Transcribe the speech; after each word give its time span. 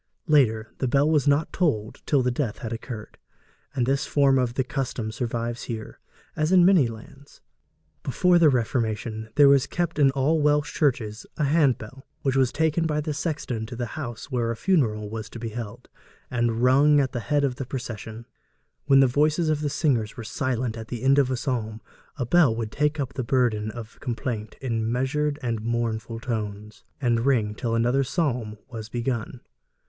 Later, 0.25 0.73
the 0.79 0.87
bell 0.87 1.07
was 1.07 1.27
not 1.27 1.53
tolled 1.53 2.01
till 2.07 2.23
death 2.23 2.57
had 2.57 2.73
occurred, 2.73 3.19
and 3.75 3.85
this 3.85 4.07
form 4.07 4.39
of 4.39 4.55
the 4.55 4.63
custom 4.63 5.11
survives 5.11 5.65
here, 5.65 5.99
as 6.35 6.51
in 6.51 6.65
many 6.65 6.87
lands. 6.87 7.41
Before 8.01 8.39
the 8.39 8.49
Reformation 8.49 9.29
there 9.35 9.47
was 9.47 9.67
kept 9.67 9.99
in 9.99 10.09
all 10.09 10.41
Welsh 10.41 10.73
churches 10.73 11.27
a 11.37 11.43
handbell, 11.43 12.07
which 12.23 12.35
was 12.35 12.51
taken 12.51 12.87
by 12.87 12.99
the 12.99 13.13
sexton 13.13 13.67
to 13.67 13.75
the 13.75 13.85
house 13.93 14.31
where 14.31 14.49
a 14.49 14.55
funeral 14.55 15.07
was 15.07 15.29
to 15.29 15.37
be 15.37 15.49
held, 15.49 15.87
and 16.31 16.63
rung 16.63 16.99
at 16.99 17.11
the 17.11 17.19
head 17.19 17.43
of 17.43 17.57
the 17.57 17.65
procession. 17.67 18.25
When 18.85 19.01
the 19.01 19.05
voices 19.05 19.49
of 19.49 19.61
the 19.61 19.69
singers 19.69 20.17
were 20.17 20.23
silent 20.23 20.77
at 20.77 20.87
the 20.87 21.03
end 21.03 21.19
of 21.19 21.29
a 21.29 21.37
psalm, 21.37 21.79
the 22.17 22.25
bell 22.25 22.55
would 22.55 22.71
take 22.71 22.99
up 22.99 23.13
the 23.13 23.23
burden 23.23 23.69
of 23.69 23.99
complaint 23.99 24.55
in 24.61 24.91
measured 24.91 25.37
and 25.43 25.61
mournful 25.61 26.19
tones, 26.21 26.83
and 26.99 27.23
ring 27.23 27.53
till 27.53 27.75
another 27.75 28.03
psalm 28.03 28.57
was 28.67 28.89
begun. 28.89 29.41